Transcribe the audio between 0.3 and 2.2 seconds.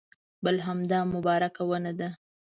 بل همدا مبارکه ونه ده.